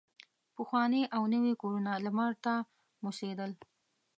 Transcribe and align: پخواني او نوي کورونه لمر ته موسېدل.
پخواني 0.55 1.01
او 1.15 1.23
نوي 1.33 1.53
کورونه 1.61 1.91
لمر 2.05 2.31
ته 2.45 2.53
موسېدل. 3.03 3.51